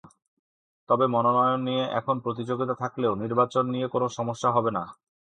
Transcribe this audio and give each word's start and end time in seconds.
তবে 0.89 1.05
মনোনয়ন 1.07 1.59
নিয়ে 1.63 1.83
এখন 1.99 2.15
প্রতিযোগিতা 2.19 2.75
থাকলেও 2.75 3.13
নির্বাচনে 3.15 3.79
কোনো 3.87 4.07
সমস্যা 4.09 4.49
হবে 4.51 4.71
না। 4.71 4.83